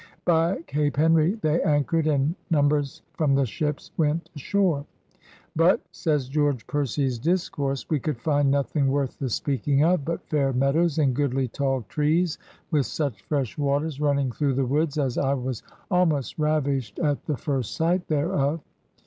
By 0.25 0.63
Cape 0.65 0.97
Henry 0.97 1.35
they 1.43 1.61
anchored, 1.61 2.07
and 2.07 2.33
numbers 2.49 3.03
from 3.13 3.35
the 3.35 3.45
ships 3.45 3.91
went 3.97 4.31
ashore. 4.35 4.83
"But, 5.55 5.81
says 5.91 6.27
George 6.27 6.65
Percy 6.65 7.05
*s 7.05 7.19
Discourse, 7.19 7.83
THE 7.83 7.83
ADVENTURERS 7.83 7.83
2S 7.83 7.89
'"we 7.91 7.99
could 7.99 8.17
find 8.19 8.49
nothing 8.49 8.87
worth 8.89 9.19
the 9.19 9.29
speaking 9.29 9.83
of, 9.83 10.03
but 10.03 10.21
f 10.27 10.33
aire 10.33 10.53
meadows 10.53 10.97
and 10.97 11.13
goodly 11.15 11.49
tall 11.49 11.83
Trees, 11.83 12.39
with 12.71 12.87
such 12.87 13.21
Fresh 13.25 13.59
waters 13.59 14.01
running 14.01 14.31
through 14.31 14.55
the 14.55 14.65
woods 14.65 14.97
as 14.97 15.19
I 15.19 15.35
was 15.35 15.61
almost 15.91 16.39
ravished 16.39 16.97
at 16.97 17.23
the 17.27 17.37
first 17.37 17.75
sight 17.75 18.07
thereof. 18.07 18.59